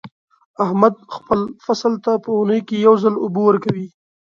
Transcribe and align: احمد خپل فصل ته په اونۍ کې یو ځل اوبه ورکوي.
احمد 0.65 0.95
خپل 1.15 1.39
فصل 1.65 1.93
ته 2.03 2.11
په 2.23 2.29
اونۍ 2.37 2.59
کې 2.67 2.75
یو 2.85 2.93
ځل 3.03 3.15
اوبه 3.23 3.41
ورکوي. 3.45 3.87